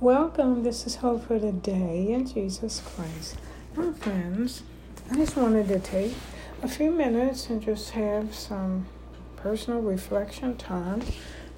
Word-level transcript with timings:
Welcome. 0.00 0.62
This 0.62 0.86
is 0.86 0.94
Hope 0.94 1.26
for 1.26 1.40
the 1.40 1.50
Day 1.50 2.12
in 2.12 2.24
Jesus 2.24 2.80
Christ. 2.80 3.34
My 3.74 3.90
friends, 3.90 4.62
I 5.10 5.16
just 5.16 5.36
wanted 5.36 5.66
to 5.66 5.80
take 5.80 6.14
a 6.62 6.68
few 6.68 6.92
minutes 6.92 7.50
and 7.50 7.60
just 7.60 7.90
have 7.90 8.32
some 8.32 8.86
personal 9.34 9.80
reflection 9.80 10.56
time 10.56 11.02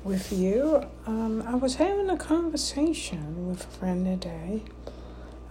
with 0.04 0.32
you. 0.32 0.82
Um, 1.06 1.42
I 1.46 1.54
was 1.56 1.74
having 1.74 2.08
a 2.08 2.16
conversation 2.16 3.46
with 3.46 3.62
a 3.62 3.68
friend 3.78 4.06
today, 4.06 4.62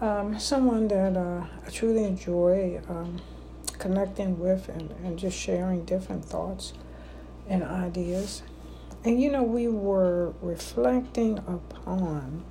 um, 0.01 0.39
someone 0.39 0.87
that 0.87 1.15
uh, 1.15 1.45
I 1.63 1.69
truly 1.69 2.05
enjoy 2.05 2.81
um, 2.89 3.21
connecting 3.77 4.39
with 4.39 4.67
and, 4.67 4.89
and 5.03 5.19
just 5.19 5.37
sharing 5.37 5.85
different 5.85 6.25
thoughts 6.25 6.73
and 7.47 7.61
ideas. 7.61 8.41
And 9.05 9.21
you 9.21 9.31
know, 9.31 9.43
we 9.43 9.67
were 9.67 10.33
reflecting 10.41 11.37
upon 11.37 12.45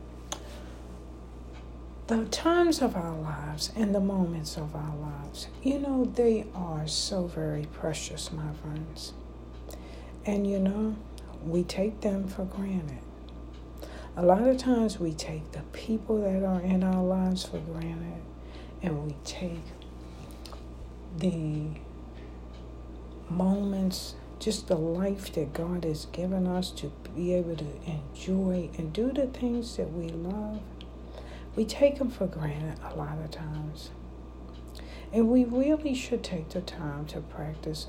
the 2.09 2.25
times 2.25 2.81
of 2.81 2.97
our 2.97 3.15
lives 3.15 3.71
and 3.77 3.95
the 3.95 4.01
moments 4.01 4.57
of 4.57 4.75
our 4.75 4.97
lives. 4.97 5.47
You 5.63 5.79
know, 5.79 6.07
they 6.07 6.47
are 6.55 6.87
so 6.89 7.27
very 7.27 7.67
precious, 7.67 8.33
my 8.33 8.51
friends. 8.63 9.13
And 10.25 10.47
you 10.47 10.59
know, 10.59 10.97
we 11.45 11.65
take 11.65 12.01
them 12.01 12.27
for 12.27 12.45
granted. 12.45 13.01
A 14.17 14.23
lot 14.25 14.41
of 14.41 14.57
times 14.57 14.99
we 14.99 15.13
take 15.13 15.53
the 15.53 15.61
people 15.73 16.23
that 16.23 16.43
are 16.43 16.63
in 16.63 16.83
our 16.83 17.03
lives 17.03 17.45
for 17.45 17.59
granted 17.59 18.23
and 18.83 19.05
we 19.07 19.15
take 19.25 19.61
the 21.19 21.65
moments 23.29 24.15
just 24.39 24.69
the 24.69 24.77
life 24.77 25.33
that 25.35 25.53
God 25.53 25.85
has 25.85 26.07
given 26.07 26.47
us 26.47 26.71
to 26.71 26.91
be 27.15 27.35
able 27.35 27.57
to 27.57 27.67
enjoy 27.87 28.71
and 28.79 28.93
do 28.95 29.13
the 29.13 29.27
things 29.27 29.77
that 29.77 29.93
we 29.93 30.09
love, 30.09 30.61
we 31.59 31.65
take 31.65 31.99
them 31.99 32.09
for 32.09 32.29
granted 32.29 32.79
a 32.85 32.95
lot 32.95 33.19
of 33.19 33.33
times. 33.33 33.91
And 35.13 35.29
we 35.29 35.43
really 35.43 35.93
should 35.93 36.23
take 36.23 36.51
the 36.51 36.61
time 36.61 37.05
to 37.07 37.21
practice 37.21 37.89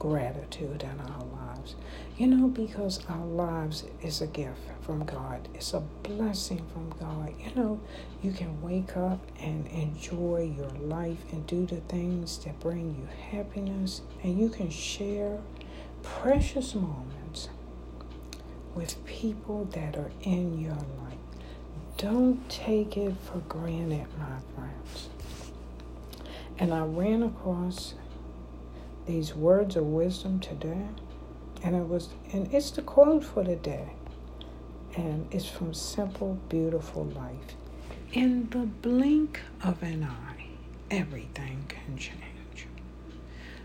gratitude 0.00 0.82
in 0.82 0.98
our 0.98 1.22
lives. 1.22 1.76
You 2.16 2.26
know, 2.26 2.48
because 2.48 3.06
our 3.08 3.24
lives 3.24 3.84
is 4.02 4.20
a 4.20 4.26
gift 4.26 4.58
from 4.80 5.04
God, 5.04 5.46
it's 5.54 5.74
a 5.74 5.78
blessing 5.78 6.66
from 6.72 6.90
God. 6.98 7.32
You 7.38 7.54
know, 7.54 7.80
you 8.20 8.32
can 8.32 8.60
wake 8.60 8.96
up 8.96 9.20
and 9.38 9.68
enjoy 9.68 10.52
your 10.58 10.70
life 10.70 11.24
and 11.30 11.46
do 11.46 11.66
the 11.66 11.82
things 11.82 12.38
that 12.38 12.58
bring 12.58 12.96
you 12.96 13.06
happiness, 13.30 14.00
and 14.24 14.36
you 14.40 14.48
can 14.48 14.70
share 14.70 15.38
precious 16.02 16.74
moments 16.74 17.48
with 18.74 19.04
people 19.06 19.66
that 19.66 19.96
are 19.96 20.10
in 20.22 20.58
your 20.58 20.72
life. 20.72 21.33
Don't 22.04 22.46
take 22.50 22.98
it 22.98 23.14
for 23.24 23.38
granted, 23.48 24.06
my 24.18 24.36
friends. 24.54 25.08
And 26.58 26.74
I 26.74 26.84
ran 26.84 27.22
across 27.22 27.94
these 29.06 29.34
words 29.34 29.74
of 29.74 29.86
wisdom 29.86 30.38
today, 30.38 30.86
and 31.62 31.74
it 31.74 31.88
was, 31.88 32.10
and 32.30 32.52
it's 32.52 32.72
the 32.72 32.82
quote 32.82 33.24
for 33.24 33.42
the 33.42 33.56
day, 33.56 33.88
and 34.94 35.26
it's 35.30 35.48
from 35.48 35.72
Simple, 35.72 36.38
Beautiful 36.50 37.04
Life. 37.04 37.56
In 38.12 38.50
the 38.50 38.66
blink 38.66 39.40
of 39.64 39.82
an 39.82 40.04
eye, 40.04 40.48
everything 40.90 41.64
can 41.68 41.96
change. 41.96 42.66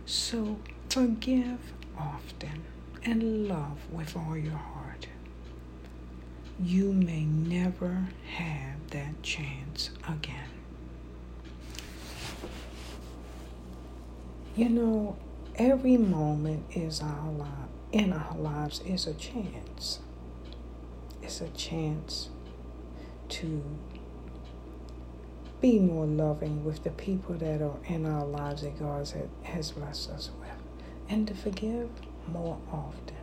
So 0.05 0.55
forgive 0.87 1.59
often 1.97 2.63
and 3.03 3.49
love 3.49 3.79
with 3.91 4.15
all 4.15 4.37
your 4.37 4.55
heart. 4.55 5.07
You 6.61 6.91
may 6.91 7.23
never 7.23 8.09
have 8.35 8.89
that 8.89 9.23
chance 9.23 9.91
again. 10.07 10.49
You 14.55 14.69
know, 14.69 15.17
every 15.55 15.95
moment 15.95 16.65
is 16.75 17.01
our 17.01 17.31
life 17.31 17.69
in 17.91 18.13
our 18.13 18.35
lives 18.35 18.81
is 18.85 19.07
a 19.07 19.13
chance. 19.13 19.99
It's 21.21 21.41
a 21.41 21.49
chance 21.49 22.29
to 23.29 23.63
be 25.61 25.79
more 25.79 26.05
loving 26.05 26.63
with 26.63 26.83
the 26.83 26.91
people 26.91 27.35
that 27.35 27.61
are 27.61 27.77
in 27.85 28.05
our 28.05 28.25
lives 28.25 28.61
that 28.61 28.79
God 28.79 29.11
has 29.43 29.71
blessed 29.71 30.09
us 30.11 30.31
with 30.39 30.49
and 31.09 31.27
to 31.27 31.33
forgive 31.33 31.89
more 32.31 32.57
often. 32.71 33.15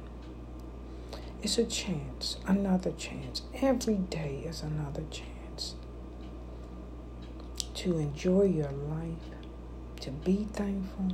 It's 1.43 1.59
a 1.59 1.65
chance, 1.65 2.39
another 2.47 2.93
chance. 2.93 3.43
Every 3.55 3.97
day 3.97 4.43
is 4.47 4.63
another 4.63 5.05
chance 5.11 5.75
to 7.75 7.99
enjoy 7.99 8.45
your 8.45 8.73
life, 8.73 9.37
to 10.01 10.11
be 10.11 10.47
thankful. 10.53 11.13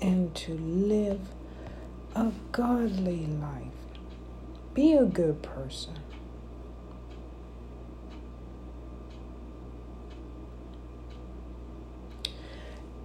And 0.00 0.34
to 0.34 0.52
live 0.52 1.20
a 2.14 2.30
godly 2.52 3.26
life. 3.26 3.72
Be 4.74 4.92
a 4.92 5.04
good 5.04 5.42
person. 5.42 5.98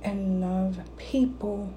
and 0.01 0.41
love 0.41 0.80
people 0.97 1.72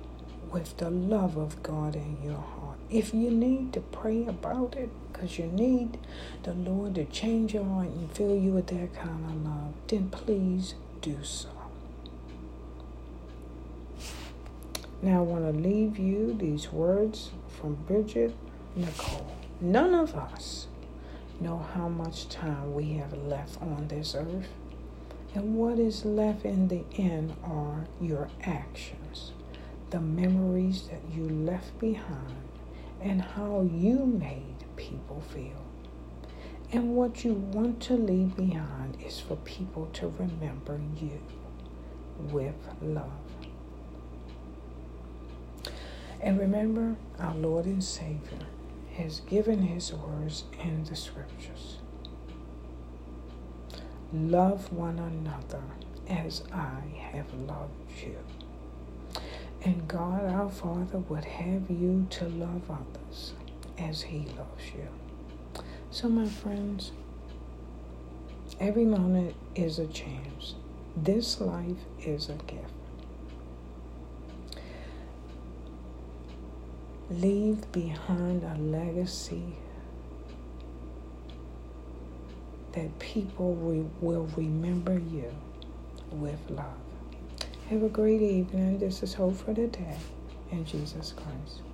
with 0.53 0.77
the 0.77 0.91
love 0.91 1.37
of 1.37 1.63
God 1.63 1.97
in 1.97 2.19
your 2.23 2.37
heart. 2.39 2.79
If 2.91 3.15
you 3.15 3.31
need 3.31 3.73
to 3.73 3.81
pray 3.81 4.27
about 4.27 4.77
it, 4.77 4.91
because 5.13 5.39
you 5.39 5.47
need 5.47 5.99
the 6.43 6.53
Lord 6.53 6.95
to 6.97 7.05
change 7.07 7.55
your 7.55 7.65
heart 7.65 7.89
and 7.89 8.13
fill 8.13 8.37
you 8.37 8.53
with 8.53 8.67
that 8.69 8.95
kind 8.95 9.25
of 9.25 9.45
love, 9.45 9.73
then 9.89 10.11
please 10.11 10.75
do 11.01 11.17
so. 11.23 11.49
Now, 15.01 15.19
I 15.19 15.23
want 15.23 15.53
to 15.53 15.59
leave 15.59 15.99
you 15.99 16.35
these 16.35 16.71
words 16.71 17.31
from 17.49 17.75
Bridget 17.75 18.35
Nicole. 18.77 19.35
None 19.61 19.95
of 19.95 20.15
us 20.15 20.69
know 21.41 21.59
how 21.75 21.89
much 21.89 22.29
time 22.29 22.73
we 22.75 22.93
have 22.95 23.13
left 23.13 23.61
on 23.61 23.89
this 23.89 24.15
earth. 24.15 24.49
And 25.35 25.57
what 25.57 25.79
is 25.79 26.05
left 26.05 26.45
in 26.45 26.69
the 26.69 26.85
end 26.97 27.35
are 27.43 27.87
your 28.01 28.29
actions, 28.43 29.33
the 29.93 30.01
memories 30.01 30.89
that 30.89 31.03
you 31.15 31.29
left 31.29 31.79
behind, 31.79 32.49
and 33.03 33.21
how 33.21 33.69
you 33.71 34.07
made 34.07 34.65
people 34.75 35.21
feel. 35.21 35.63
And 36.73 36.97
what 36.97 37.25
you 37.25 37.35
want 37.35 37.83
to 37.83 37.95
leave 37.95 38.35
behind 38.35 38.97
is 39.07 39.21
for 39.21 39.37
people 39.37 39.91
to 39.93 40.09
remember 40.19 40.81
you 40.99 41.21
with 42.31 42.55
love. 42.81 43.11
And 46.23 46.39
remember, 46.39 46.97
our 47.19 47.35
Lord 47.35 47.67
and 47.67 47.85
Savior 47.85 48.47
has 48.97 49.21
given 49.21 49.61
His 49.61 49.93
words 49.93 50.45
in 50.59 50.85
the 50.85 50.97
scriptures. 50.97 51.77
Love 54.11 54.73
one 54.73 54.99
another 54.99 55.65
as 56.09 56.45
I 56.51 56.81
have 57.13 57.35
loved 57.35 57.75
you. 58.03 58.17
And 59.65 59.87
God 59.87 60.25
our 60.25 60.51
Father 60.51 60.99
would 60.99 61.25
have 61.25 61.71
you 61.71 62.07
to 62.11 62.25
love 62.25 62.69
others 62.69 63.35
as 63.79 64.03
He 64.03 64.27
loves 64.37 64.67
you. 64.75 64.89
So, 65.93 66.09
my 66.09 66.27
friends, 66.27 66.91
every 68.59 68.85
moment 68.85 69.37
is 69.55 69.79
a 69.79 69.87
chance. 69.87 70.55
This 70.97 71.41
life 71.41 71.85
is 72.01 72.29
a 72.29 72.35
gift. 72.35 72.75
Leave 77.11 77.71
behind 77.71 78.43
a 78.43 78.57
legacy 78.59 79.55
that 82.73 82.99
people 82.99 83.55
re- 83.57 83.85
will 84.01 84.29
remember 84.37 84.99
you 84.99 85.31
with 86.11 86.41
love. 86.51 86.92
Have 87.73 87.85
a 87.85 87.89
great 87.89 88.21
evening. 88.21 88.79
This 88.81 89.03
is 89.03 89.15
Hope 89.15 89.35
for 89.35 89.55
the 89.55 89.67
Day 89.67 89.97
in 90.51 90.63
Jesus 90.67 91.15
Christ. 91.17 91.72